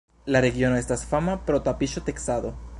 [0.35, 2.57] La regiono estas fama pro tapiŝo-teksado.